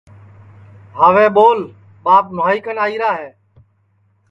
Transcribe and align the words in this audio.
ہاوے 0.97 1.25
ٻول 1.35 1.59
ٻاپ 2.03 2.25
نواہئی 2.35 2.59
کن 2.65 2.77
آئیرا 2.85 3.11
ہے 3.19 3.29